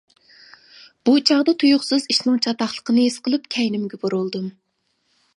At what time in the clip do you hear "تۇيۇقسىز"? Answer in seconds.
1.63-2.07